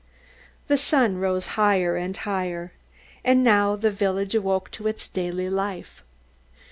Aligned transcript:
The 0.67 0.79
sun 0.79 1.17
rose 1.19 1.45
higher 1.61 1.95
and 1.95 2.17
higher. 2.17 2.71
And 3.23 3.43
now 3.43 3.75
the 3.75 3.91
village 3.91 4.33
awoke 4.33 4.71
to 4.71 4.87
its 4.87 5.07
daily 5.07 5.47
life. 5.47 6.01